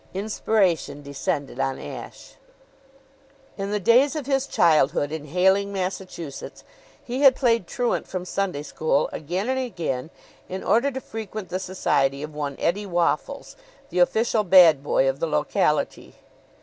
[0.15, 2.33] Inspiration descended on Ashe.
[3.55, 6.63] In the days of his childhood in Hayling, Massachusetts,
[7.03, 10.09] he had played truant from Sunday school again and again
[10.49, 13.55] in order to frequent the society of one Eddie Waffles,
[13.91, 16.15] the official bad boy of the locality.